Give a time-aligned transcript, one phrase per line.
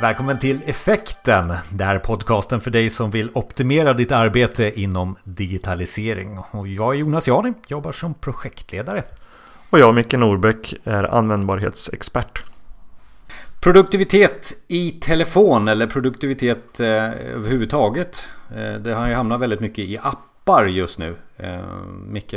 [0.00, 1.52] Välkommen till Effekten.
[1.72, 6.38] Det här är podcasten för dig som vill optimera ditt arbete inom digitalisering.
[6.50, 9.04] Och jag är Jonas Jani, jobbar som projektledare.
[9.70, 12.42] Och jag, Micke Norbäck, är användbarhetsexpert.
[13.60, 16.86] Produktivitet i telefon eller produktivitet eh,
[17.34, 18.28] överhuvudtaget.
[18.56, 21.16] Eh, det har ju hamnat väldigt mycket i appar just nu.
[21.36, 21.60] Eh,
[22.08, 22.34] Micke,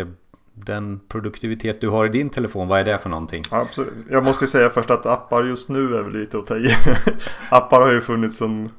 [0.66, 3.44] den produktivitet du har i din telefon, vad är det för någonting?
[3.50, 3.94] Absolut.
[4.10, 6.76] Jag måste ju säga först att appar just nu är väl lite att ta i.
[7.50, 8.70] appar har ju funnits sedan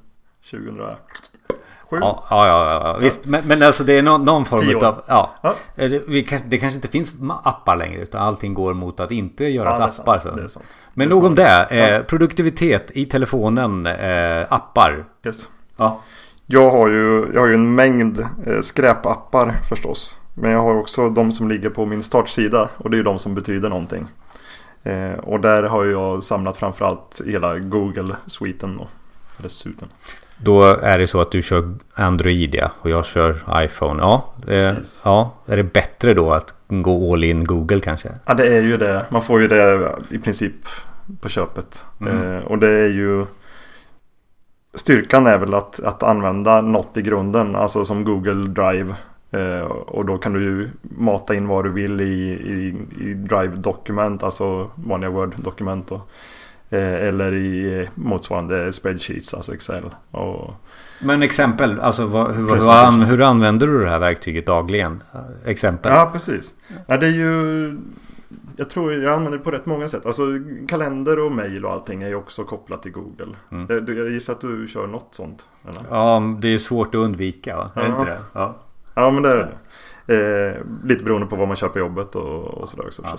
[0.51, 0.97] 2007.
[1.91, 2.99] Ja, ja, ja, ja.
[2.99, 3.27] visst.
[3.27, 5.03] Men, men alltså det är någon, någon form av...
[5.07, 5.31] Ja.
[5.43, 5.55] ja.
[5.77, 7.13] Eh, det, kanske, det kanske inte finns
[7.45, 10.19] appar längre utan allting går mot att inte göra ja, appar.
[10.19, 10.49] Så.
[10.49, 10.77] Sant.
[10.95, 11.67] Men nog om det.
[11.71, 15.05] Eh, produktivitet i telefonen, eh, appar.
[15.25, 15.49] Yes.
[15.77, 16.01] Ja.
[16.47, 20.17] Jag har ju, jag har ju en mängd eh, skräpappar förstås.
[20.41, 23.19] Men jag har också de som ligger på min startsida och det är ju de
[23.19, 24.07] som betyder någonting.
[24.83, 28.81] Eh, och där har jag samlat framförallt hela Google-sviten.
[29.39, 29.89] Eller suiten.
[30.37, 34.03] Då är det så att du kör Android ja, och jag kör iPhone.
[34.03, 34.75] Ja, eh,
[35.05, 38.09] ja, är det bättre då att gå all in Google kanske?
[38.25, 39.07] Ja, det är ju det.
[39.09, 40.55] Man får ju det i princip
[41.21, 41.85] på köpet.
[42.01, 42.37] Mm.
[42.37, 43.27] Eh, och det är ju
[44.75, 48.95] Styrkan är väl att, att använda något i grunden, alltså som Google Drive
[49.31, 54.23] Eh, och då kan du ju mata in vad du vill i, i, i Drive-dokument,
[54.23, 55.93] alltså vanliga Word-dokument.
[56.73, 59.85] Eh, eller i motsvarande spreadsheets, alltså Excel.
[60.11, 60.55] Och,
[61.01, 65.03] Men exempel, alltså vad, hur, hur, hur, använder du det här verktyget dagligen?
[65.45, 65.93] Exempel?
[65.93, 66.55] Ja, precis.
[66.87, 67.79] Ja, det är ju...
[68.57, 70.07] Jag tror jag använder det på rätt många sätt.
[70.07, 70.23] Alltså
[70.69, 73.37] kalender och mail och allting är ju också kopplat till Google.
[73.51, 73.67] Mm.
[73.87, 75.49] Jag gissar att du kör något sånt?
[75.69, 75.83] Eller?
[75.91, 77.71] Ja, det är svårt att undvika va?
[77.75, 77.87] Är ja.
[77.87, 78.19] inte det?
[78.33, 78.57] Ja.
[78.95, 79.49] Ja men det är det.
[80.11, 83.03] Eh, lite beroende på vad man kör på jobbet och, och sådär också.
[83.05, 83.17] Ja.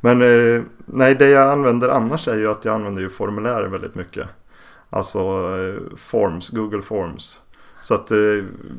[0.00, 3.94] Men eh, nej, det jag använder annars är ju att jag använder ju formulär väldigt
[3.94, 4.28] mycket.
[4.90, 5.18] Alltså
[5.58, 7.40] eh, Forms, Google Forms.
[7.84, 8.18] Så att eh,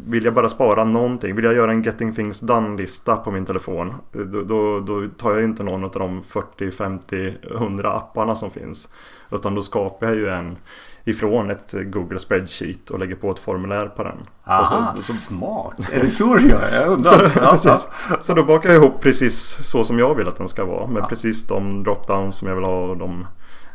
[0.08, 3.94] vill jag bara spara någonting, vill jag göra en Getting Things Done-lista på min telefon.
[4.14, 8.52] Eh, då, då, då, tar jag inte någon av de 40, 50, 100 apparna som
[8.52, 8.88] finns.
[9.32, 10.58] Utan då skapar jag ju en
[11.04, 14.18] ifrån ett Google Spreadsheet och lägger på ett formulär på den.
[14.44, 15.90] Ah, så, så, smart!
[15.92, 16.70] Är det så du gör?
[16.74, 17.30] Jag undrar.
[17.30, 17.88] Så, ja, precis.
[18.22, 20.88] så då bakar jag ihop precis så som jag vill att den ska vara.
[20.88, 21.08] Med ja.
[21.08, 23.28] precis de dropdowns som jag vill ha och de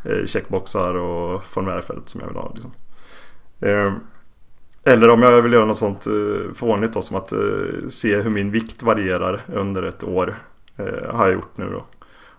[0.04, 2.52] eh, checkboxar och formulärfält som jag vill ha.
[2.54, 2.72] Liksom.
[4.84, 8.30] Eller om jag vill göra något sånt eh, fånigt då som att eh, se hur
[8.30, 10.34] min vikt varierar under ett år.
[10.76, 11.84] Eh, har jag gjort nu då.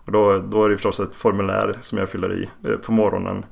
[0.05, 3.45] Och då, då är det förstås ett formulär som jag fyller i eh, på morgonen.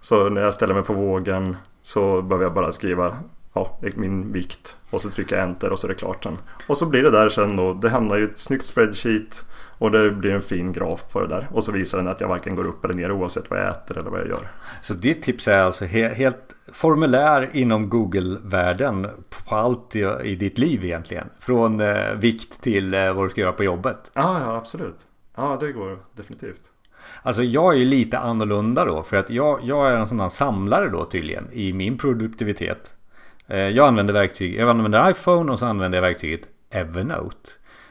[0.00, 3.16] Så när jag ställer mig på vågen så behöver jag bara skriva
[3.52, 6.38] ja, min vikt och så trycker jag enter och så är det klart sen.
[6.66, 9.44] Och så blir det där sen då, det hamnar i ett snyggt spreadsheet
[9.80, 11.48] och det blir en fin graf på det där.
[11.52, 13.98] Och så visar den att jag varken går upp eller ner oavsett vad jag äter
[13.98, 14.52] eller vad jag gör.
[14.82, 20.58] Så ditt tips är alltså he helt formulär inom Google-världen på allt i, i, ditt
[20.58, 21.26] liv egentligen?
[21.38, 24.10] Från eh, vikt till eh, vad du ska göra på jobbet?
[24.14, 24.96] Ja, ja absolut.
[25.36, 26.62] Ja, det går definitivt.
[27.22, 30.28] Alltså jag är ju lite annorlunda då för att jag, jag är en sån här
[30.28, 32.94] samlare då tydligen i min produktivitet.
[33.46, 37.50] Eh, jag använder verktyg, jag använder iPhone och så använder jag verktyget Evernote.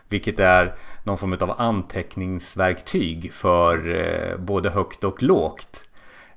[0.10, 5.86] Vilket är någon form av anteckningsverktyg för eh, både högt och lågt.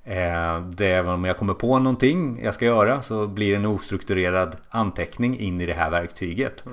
[0.04, 3.66] Eh, det är om jag kommer på någonting jag ska göra så blir det en
[3.66, 6.64] ostrukturerad anteckning in i det här verktyget.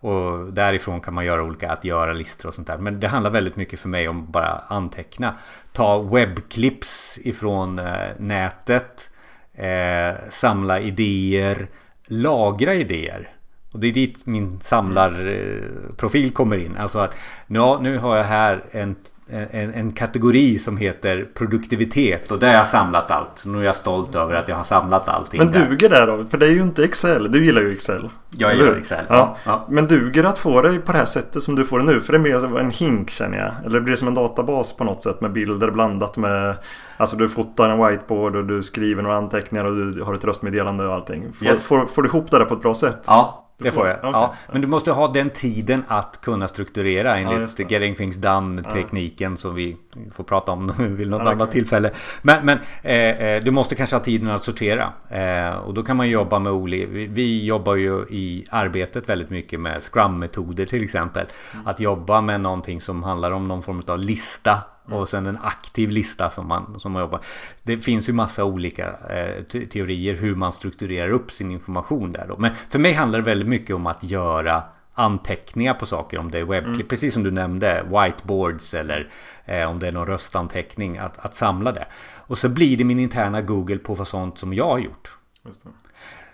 [0.00, 2.78] Och därifrån kan man göra olika att göra-listor och sånt där.
[2.78, 5.34] Men det handlar väldigt mycket för mig om bara anteckna.
[5.72, 9.10] Ta webbklips ifrån eh, nätet.
[9.54, 11.68] Eh, samla idéer.
[12.06, 13.28] Lagra idéer.
[13.72, 16.76] Och det är dit min samlarprofil kommer in.
[16.76, 17.14] Alltså att
[17.46, 18.96] ja, nu har jag här en
[19.30, 23.44] en, en, kategori som heter produktivitet och där har jag samlat allt.
[23.46, 25.38] Nu är jag stolt över att jag har samlat allting.
[25.38, 26.24] Men duger det då?
[26.30, 27.32] För det är ju inte Excel.
[27.32, 28.08] Du gillar ju Excel.
[28.30, 29.04] Jag gillar Excel.
[29.08, 29.36] Ja.
[29.44, 29.66] ja.
[29.68, 32.00] Men duger det att få det på det här sättet som du får det nu?
[32.00, 33.52] För det är mer en hink känner jag.
[33.66, 36.54] Eller blir det som en databas på något sätt med bilder blandat med
[36.96, 40.86] Alltså du fotar en whiteboard och du skriver några anteckningar och du har ett röstmeddelande
[40.86, 41.32] och allting.
[41.32, 41.62] Får, yes.
[41.62, 43.04] får, får du ihop det där på ett bra sätt?
[43.06, 43.98] Ja, det får jag.
[43.98, 44.10] Okay.
[44.12, 49.32] Ja, men du måste ha den tiden att kunna strukturera enligt ja, Getting Things Done-tekniken
[49.32, 49.36] ja.
[49.36, 49.76] som vi
[50.14, 51.90] får prata om vid något ja, annat tillfälle.
[52.22, 54.92] Men, men eh, eh, du måste kanske ha tiden att sortera.
[55.08, 56.86] Eh, och då kan man jobba med olika...
[56.86, 61.26] Vi, vi, jobbar ju i arbetet väldigt mycket med Scrum-metoder till exempel.
[61.54, 61.66] Mm.
[61.66, 64.58] Att jobba med någonting som handlar om någon form av lista.
[64.92, 67.20] Och sen en aktiv lista som man, som man jobbar.
[67.62, 72.36] Det finns ju massa olika eh, teorier hur man strukturerar upp sin information där då.
[72.38, 74.62] Men för mig handlar det väldigt mycket om att göra
[74.94, 76.18] anteckningar på saker.
[76.18, 76.88] Om det är webbklipp, mm.
[76.88, 77.82] precis som du nämnde.
[77.82, 79.08] Whiteboards eller
[79.44, 80.98] eh, om det är någon röstanteckning.
[80.98, 81.86] Att, att samla det.
[82.16, 85.16] Och så blir det min interna Google på sånt som jag har gjort.
[85.44, 85.56] Mm.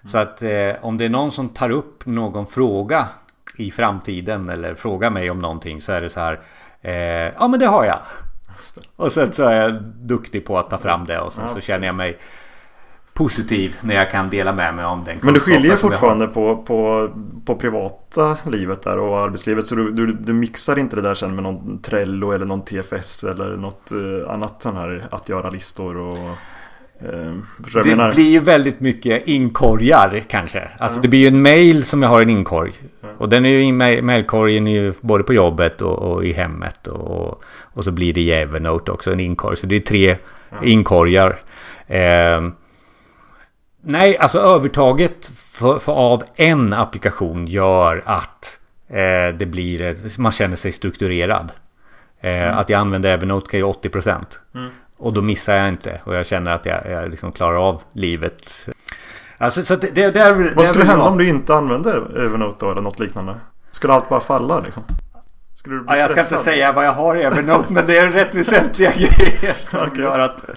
[0.06, 3.08] Så att eh, om det är någon som tar upp någon fråga
[3.56, 6.40] i framtiden eller frågar mig om någonting så är det så här.
[6.80, 6.92] Eh,
[7.38, 7.98] ja men det har jag.
[8.96, 11.60] Och sen så är jag duktig på att ta fram det och sen ja, så
[11.60, 12.18] känner jag mig
[13.14, 17.10] positiv när jag kan dela med mig om den Men du skiljer fortfarande på, på,
[17.46, 21.34] på privata livet där och arbetslivet så du, du, du, mixar inte det där sen
[21.34, 25.96] med någon Trello eller någon TFS eller något uh, annat sån här att göra listor
[25.96, 26.18] och
[26.98, 28.12] det menar...
[28.12, 30.68] blir ju väldigt mycket inkorgar kanske.
[30.78, 31.02] Alltså mm.
[31.02, 32.72] det blir ju en mail som jag har en inkorg.
[33.02, 33.16] Mm.
[33.16, 36.86] Och den är ju i mailkorgen ju både på jobbet och, och i hemmet.
[36.86, 39.56] Och, och så blir det i Evernote också en inkorg.
[39.56, 40.16] Så det är tre
[40.52, 40.64] mm.
[40.64, 41.40] inkorgar.
[41.86, 42.40] Eh,
[43.86, 50.56] Nej, alltså övertaget för, för av en applikation gör att eh, det blir, man känner
[50.56, 51.52] sig strukturerad.
[52.20, 52.58] Eh, mm.
[52.58, 54.24] Att jag använder Evernote kan ju 80%.
[54.54, 54.70] Mm.
[54.98, 56.00] Och då missar jag inte.
[56.04, 58.68] Och jag känner att jag, jag liksom klarar av livet.
[59.38, 62.82] Alltså, så det, det, det, Vad skulle hända om du inte använde Evernote då, eller
[62.82, 63.36] något liknande?
[63.70, 64.82] Skulle allt bara falla liksom?
[65.64, 67.98] Skulle du bli ja, jag ska inte säga vad jag har i Evernote men det
[67.98, 70.02] är rätt väsentliga grejer som okay.
[70.02, 70.48] gör att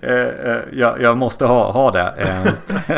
[0.00, 2.14] eh, eh, jag, jag, måste ha, ha det.
[2.16, 2.40] Eh,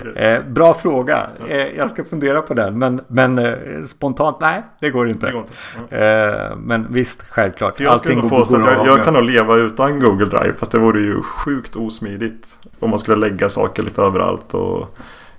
[0.00, 0.24] okay.
[0.24, 1.26] eh, bra fråga.
[1.48, 3.54] Eh, jag ska fundera på den men, men eh,
[3.86, 5.26] spontant nej det går inte.
[5.26, 5.54] Det går inte.
[5.96, 6.56] Ja.
[6.56, 7.76] men visst självklart.
[7.76, 10.72] För jag Allting går påstå att jag, jag kan nog leva utan Google Drive fast
[10.72, 12.58] det vore ju sjukt osmidigt.
[12.80, 14.98] Om man skulle lägga saker lite överallt och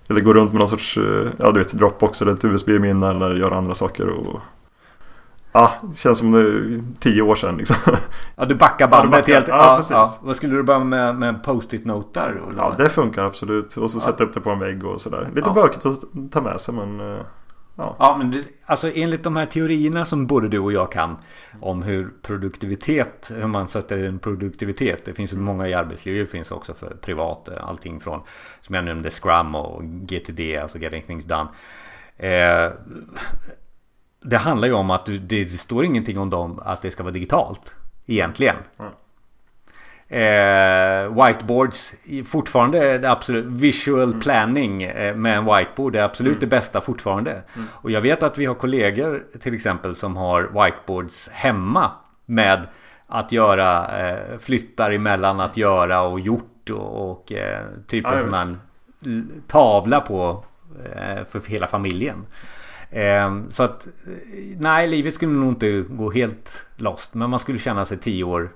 [0.09, 0.97] eller gå runt med någon sorts
[1.37, 4.07] ja, du vet, Dropbox eller ett USB-minne eller göra andra saker.
[4.07, 4.41] Och
[5.51, 7.75] Ja, det känns som tio år sedan liksom.
[8.35, 9.47] Ja, du backar bandet ja, helt.
[9.47, 9.91] Ja, precis.
[9.91, 10.17] Ja.
[10.21, 12.41] Vad skulle du börja med, med post-it noter?
[12.57, 13.77] Ja, det funkar absolut.
[13.77, 14.01] Och så ja.
[14.01, 15.29] sätta upp det på en vägg och sådär.
[15.35, 15.53] Lite ja.
[15.53, 16.99] bökigt att ta med sig men...
[16.99, 17.21] Eh,
[17.75, 21.17] ja, ja men det, alltså enligt de här teorierna som både du och jag kan
[21.59, 25.05] om hur produktivitet, hur man sätter en produktivitet.
[25.05, 27.47] Det finns ju många i arbetslivet, det finns också för privat.
[27.47, 28.21] Eh, allting från,
[28.61, 31.47] som jag nämnde, Scrum och GTD, alltså Getting Things Done.
[32.17, 32.71] Eh,
[34.21, 37.75] det handlar ju om att det står ingenting om dem att det ska vara digitalt.
[38.07, 38.55] Egentligen.
[38.79, 38.91] Mm.
[40.11, 41.93] Eh, whiteboards
[42.27, 44.19] fortfarande det absolut visual mm.
[44.19, 46.39] planning eh, med en whiteboard är absolut mm.
[46.39, 47.31] det bästa fortfarande.
[47.31, 47.67] Mm.
[47.71, 51.91] Och jag vet att vi har kollegor till exempel som har whiteboards hemma
[52.25, 52.67] med
[53.07, 58.57] att göra eh, flyttar emellan att göra och gjort och, och eh, typ ja, en
[59.47, 60.45] tavla på
[61.29, 62.25] för hela familjen.
[62.91, 63.87] Ehm, så att
[64.57, 67.13] nej, livet skulle nog inte gå helt lost.
[67.13, 68.49] Men man skulle känna sig tio år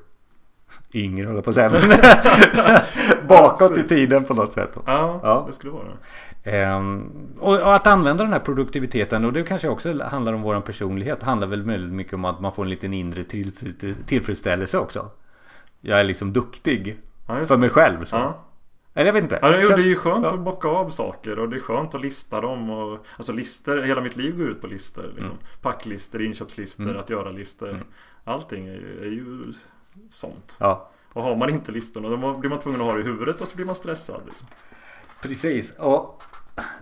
[0.93, 1.71] yngre håller på att säga.
[3.27, 4.69] bakåt i tiden på något sätt.
[4.85, 5.43] Ja, ja.
[5.47, 6.77] det skulle vara.
[6.77, 11.23] Um, och, att använda den här produktiviteten och det kanske också handlar om våran personlighet.
[11.23, 13.23] handlar väl väldigt mycket om att man får en liten inre
[14.05, 15.09] tillfredsställelse också.
[15.81, 16.97] Jag är liksom duktig
[17.27, 18.05] ja, för mig själv.
[18.05, 18.15] Så.
[18.15, 18.44] Ja.
[18.97, 19.39] Eller jag vet inte.
[19.41, 20.33] Ja, det är ju skönt ja.
[20.33, 22.69] att bocka av saker och det är skönt att lista dem.
[22.69, 25.03] Och, alltså listor, hela mitt liv går ut på listor.
[25.03, 25.25] Liksom.
[25.25, 25.37] Mm.
[25.61, 26.99] Packlistor, inköpslistor, mm.
[26.99, 27.69] att göra listor.
[27.69, 27.83] Mm.
[28.23, 29.53] Allting är ju, är ju
[30.09, 30.57] sånt.
[30.59, 30.89] Ja.
[31.13, 33.47] Och har man inte listorna då blir man tvungen att ha det i huvudet och
[33.47, 34.21] så blir man stressad.
[34.25, 34.47] Liksom.
[35.21, 35.73] Precis.
[35.77, 36.21] Och,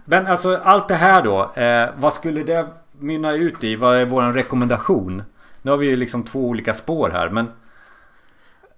[0.05, 1.61] men alltså allt det här då.
[1.61, 3.75] Eh, vad skulle det mynna ut i?
[3.75, 5.23] Vad är vår rekommendation?
[5.61, 7.29] Nu har vi ju liksom två olika spår här.
[7.29, 7.47] Men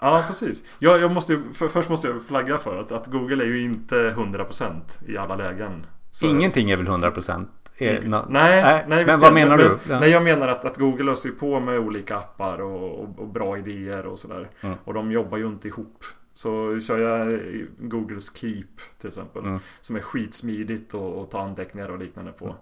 [0.05, 0.63] Ja, precis.
[0.79, 3.95] Jag, jag måste, för, först måste jag flagga för att, att Google är ju inte
[3.95, 5.85] 100% i alla lägen.
[6.11, 7.45] Så Ingenting är väl 100%?
[7.77, 9.99] Är, no, nej, nej, nej, men vad menar men, du?
[9.99, 13.27] Nej, jag menar att, att Google löser ju på med olika appar och, och, och
[13.27, 14.49] bra idéer och sådär.
[14.61, 14.75] Mm.
[14.83, 16.03] Och de jobbar ju inte ihop.
[16.35, 17.41] Så kör jag
[17.77, 18.67] Googles Keep
[18.99, 19.43] till exempel.
[19.43, 19.59] Mm.
[19.81, 22.45] Som är skitsmidigt att ta anteckningar och liknande på.
[22.45, 22.57] Mm.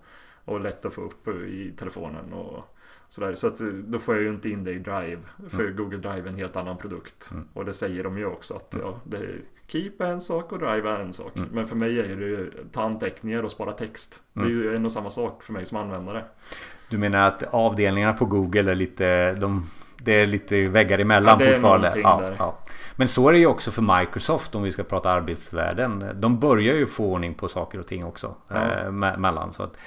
[0.46, 2.34] Och lätt att få upp i telefonen.
[2.34, 2.64] Och,
[3.14, 5.20] Sådär, så att eh, då får jag ju inte in det i Drive.
[5.50, 5.76] För mm.
[5.76, 7.32] Google Drive är en helt annan produkt.
[7.54, 10.60] Och det säger de ju också att ja, det är Keep är en sak och
[10.60, 11.32] Drive är en sak.
[11.52, 14.24] Men för mig är det ju ta anteckningar och spara text.
[14.34, 16.26] Det är ju en och samma sak för mig som användare.
[16.90, 19.34] Du menar att avdelningarna på Google är lite...
[19.34, 21.94] De, det är lite väggar emellan ja, fortfarande.
[21.96, 22.60] Ja, ja.
[22.96, 26.10] Men så är det ju också för Microsoft om vi ska prata arbetsvärlden.
[26.16, 28.36] De börjar ju få ordning på saker och ting också.
[28.52, 29.54] Eh, mellan.
[29.54, 29.78] Så att,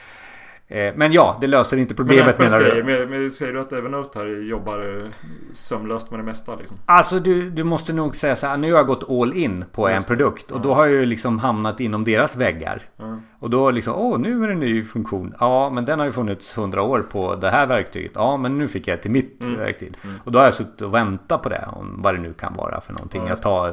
[0.68, 2.85] men ja, det löser inte problemet men, menar du?
[2.85, 5.11] Men, men säger du att Evernote här jobbar eh,
[5.52, 6.56] sömlöst med det mesta?
[6.56, 6.78] Liksom?
[6.87, 8.56] Alltså du, du måste nog säga så här.
[8.56, 10.50] Nu har jag gått all in på Just en produkt.
[10.50, 10.62] Och ja.
[10.62, 12.82] då har jag ju liksom hamnat inom deras väggar.
[12.96, 13.20] Ja.
[13.38, 15.35] Och då liksom, åh nu är det en ny funktion.
[15.40, 18.12] Ja, men den har ju funnits hundra år på det här verktyget.
[18.14, 19.56] Ja, men nu fick jag till mitt mm.
[19.56, 19.94] verktyg.
[20.04, 20.16] Mm.
[20.25, 21.68] Och då har jag suttit och väntat på det.
[21.73, 23.23] Om vad det nu kan vara för någonting.
[23.23, 23.73] Ja, jag tar eh,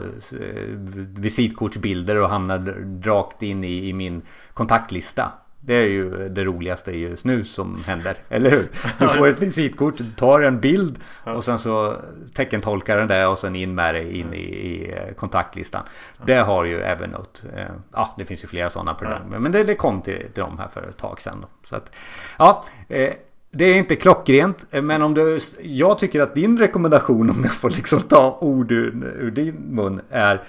[1.18, 4.22] visitkortsbilder och hamnar rakt in i, i min
[4.54, 5.32] kontaktlista.
[5.66, 8.70] Det är ju det roligaste just nu som händer, eller hur?
[9.00, 11.96] Du får ett visitkort, tar en bild och sen så
[12.34, 15.82] teckentolkar den det och sen in med det in i, i eh, kontaktlistan.
[16.26, 17.40] Det har ju Evernote.
[17.56, 19.22] Eh, ja, det finns ju flera sådana program.
[19.28, 21.38] Men det, det kom till, till dem här för ett tag sedan.
[21.42, 21.48] Då.
[21.64, 21.96] Så att,
[22.38, 23.14] ja, eh,
[23.52, 25.40] det är inte klockrent, men om du...
[25.62, 30.02] Jag tycker att din rekommendation, om jag får liksom ta ord ur, ur din mun,
[30.10, 30.42] är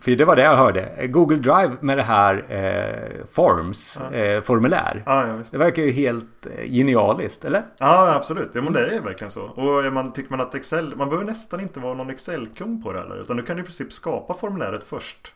[0.00, 1.06] för det var det jag hörde.
[1.06, 4.16] Google Drive med det här eh, Forms, ja.
[4.16, 5.02] eh, formulär.
[5.06, 7.62] Ja, ja, det verkar ju helt eh, genialiskt, eller?
[7.78, 8.50] Ja, absolut.
[8.52, 9.42] Ja, men det är verkligen så.
[9.42, 13.00] Och man, tycker man att Excel, man behöver nästan inte vara någon Excel-kung på det
[13.00, 13.20] heller.
[13.20, 15.32] Utan du kan i princip skapa formuläret först.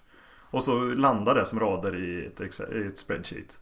[0.51, 3.59] Och så landar det som rader i ett, Excel, i ett spreadsheet.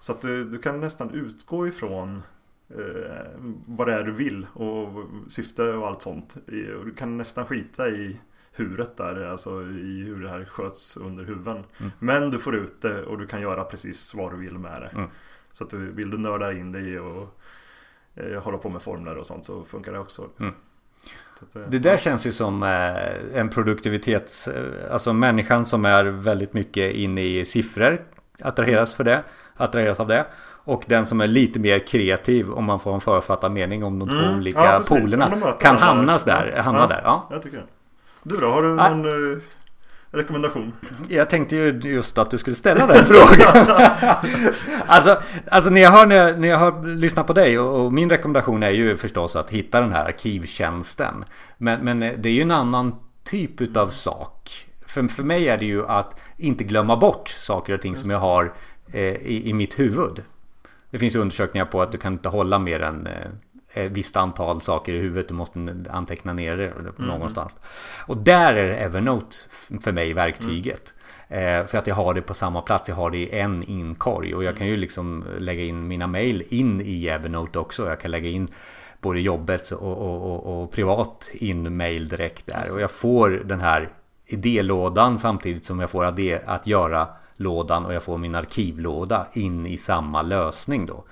[0.00, 2.22] Så att du, du kan nästan utgå ifrån
[2.70, 3.20] eh,
[3.66, 4.88] vad det är du vill och
[5.28, 6.36] syfte och allt sånt.
[6.78, 8.20] Och du kan nästan skita i
[8.52, 11.64] huret där, alltså i hur det här sköts under huven.
[11.78, 11.92] Mm.
[11.98, 14.88] Men du får ut det och du kan göra precis vad du vill med det.
[14.88, 15.10] Mm.
[15.52, 17.40] Så att du, vill du nörda in dig och
[18.14, 20.28] eh, hålla på med formler och sånt så funkar det också.
[20.40, 20.54] Mm.
[21.52, 21.98] Det, det, där ja.
[21.98, 24.48] känns ju som eh, en produktivitets...
[24.48, 28.00] Eh, alltså människan som är väldigt mycket inne i siffror
[28.42, 29.22] attraheras för det.
[29.56, 30.26] Attraheras av det.
[30.64, 34.08] Och den som är lite mer kreativ om man får en författad mening om de
[34.08, 34.38] två mm.
[34.38, 35.52] olika ja, polerna.
[35.60, 37.00] Kan hamnas där, hamna ja, där.
[37.04, 37.66] Ja, jag tycker det.
[38.22, 39.40] Du då, har du någon ah.
[40.10, 40.72] rekommendation?
[41.08, 43.66] Jag tänkte ju just att du skulle ställa den frågan.
[44.86, 48.10] alltså, alltså när jag hör, när när jag hör, lyssnar på dig och, och, min
[48.10, 51.24] rekommendation är ju förstås att hitta den här arkivtjänsten.
[51.58, 54.66] Men, men det är ju en annan typ utav sak.
[54.86, 58.18] För, för mig är det ju att inte glömma bort saker och ting som jag
[58.18, 58.52] har
[58.92, 60.22] eh, i, i mitt huvud.
[60.90, 63.12] Det finns undersökningar på att du kan inte hålla mer än eh,
[63.72, 65.28] ett visst antal saker i huvudet.
[65.28, 66.92] Du måste anteckna ner det mm.
[66.98, 67.56] någonstans.
[68.06, 69.36] Och där är Evernote
[69.82, 70.94] för mig verktyget.
[71.28, 71.68] Mm.
[71.68, 72.88] för att jag har det på samma plats.
[72.88, 74.34] Jag har det i en inkorg.
[74.34, 77.88] Och jag kan ju liksom lägga in mina mail in i Evernote också.
[77.88, 78.48] Jag kan lägga in
[79.00, 82.64] både jobbet och, och, och, och privat in mail direkt där.
[82.74, 83.90] Och jag får den här
[84.26, 86.04] idélådan samtidigt som jag får
[86.44, 87.08] att göra
[87.40, 91.04] lådan och jag får min arkivlåda in i samma lösning då.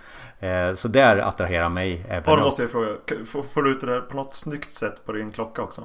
[0.47, 2.30] Eh, så där attraherar mig Evernote.
[2.30, 2.88] Ja, då måste jag fråga.
[3.52, 5.82] Får du ut det där på något snyggt sätt på din klocka också?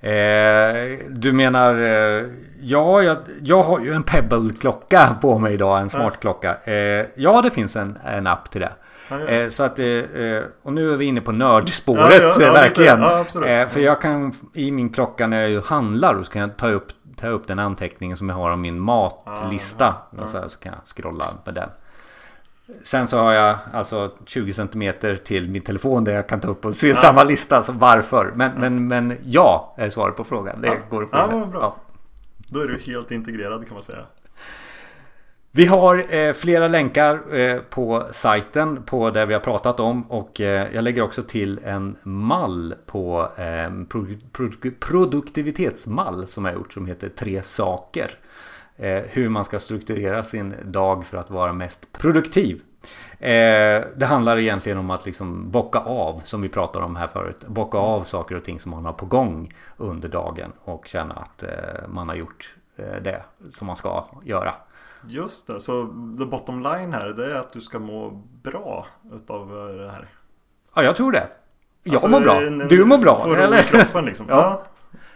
[0.00, 2.26] Eh, du menar, eh,
[2.60, 6.56] ja, jag, jag, har ju en Pebble-klocka på mig idag, en smartklocka.
[6.64, 8.72] Eh, ja, det finns en, en app till det.
[9.28, 9.84] Eh, så att, eh,
[10.62, 13.00] och nu är vi inne på nördspåret, ja, ja, ja, verkligen.
[13.68, 16.88] för jag kan, i min klocka när jag handlar, så kan jag ta upp,
[17.20, 19.94] ta upp den anteckningen som jag har om min matlista.
[20.26, 21.68] Så, så kan jag scrolla med den.
[22.82, 24.92] Sen så har jag alltså 20 cm
[25.24, 26.96] till min telefon där jag kan ta upp och se ja.
[26.96, 28.32] samma lista som varför.
[28.34, 28.60] Men, ja.
[28.60, 30.60] men, men ja är svaret på frågan.
[30.60, 30.74] Det ja.
[30.90, 31.60] går att få ja, bra.
[31.60, 31.76] Ja.
[32.36, 34.04] Då är du helt integrerad kan man säga.
[35.52, 40.40] Vi har eh, flera länkar eh, på sajten på det vi har pratat om och
[40.40, 46.72] eh, jag lägger också till en mall på eh, pro pro produktivitetsmall som jag gjort
[46.72, 48.10] som heter Tre saker.
[48.76, 52.62] Eh, hur man ska strukturera sin dag för att vara mest produktiv.
[53.18, 57.44] Eh, det handlar egentligen om att liksom bocka av, som vi pratade om här förut,
[57.46, 61.42] bocka av saker och ting som man har på gång under dagen och känna att
[61.42, 61.48] eh,
[61.88, 64.54] man har gjort eh, det som man ska göra.
[65.06, 65.86] Just det, så
[66.18, 68.10] the bottom line här det är att du ska må
[68.42, 70.08] bra utav det här.
[70.74, 71.28] Ja, jag tror det.
[71.82, 72.40] Jag alltså, mår bra.
[72.68, 73.22] Du mår bra.
[73.22, 73.62] Får eller?
[73.62, 74.26] kroppen liksom.
[74.28, 74.36] ja.
[74.36, 74.66] ja.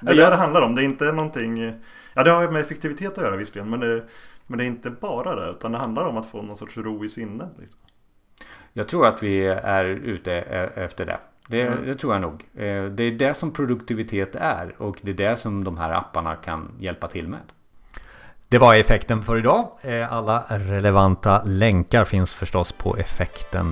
[0.00, 0.74] Det är det det handlar om.
[0.74, 1.74] Det är inte någonting
[2.14, 3.70] Ja, det har med effektivitet att göra visserligen.
[3.70, 4.04] Men det,
[4.46, 5.50] men det är inte bara det.
[5.50, 7.48] Utan det handlar om att få någon sorts ro i sinnet.
[7.58, 7.80] Liksom.
[8.72, 11.18] Jag tror att vi är ute e- efter det.
[11.48, 11.84] Det, mm.
[11.86, 12.44] det, tror jag nog.
[12.54, 14.74] Eh, det är det som produktivitet är.
[14.78, 17.40] Och det är det som de här apparna kan hjälpa till med.
[18.54, 19.68] Det var effekten för idag.
[19.82, 23.68] Eh, alla relevanta länkar finns förstås på effekten.se.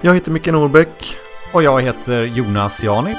[0.00, 1.16] Jag heter Micke Norbeck.
[1.52, 3.14] Och jag heter Jonas Jani.